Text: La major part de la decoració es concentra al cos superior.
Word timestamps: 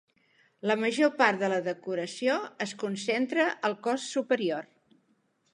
La 0.69 0.77
major 0.83 1.11
part 1.19 1.43
de 1.43 1.49
la 1.53 1.59
decoració 1.67 2.39
es 2.67 2.75
concentra 2.85 3.47
al 3.71 3.79
cos 3.89 4.11
superior. 4.19 4.71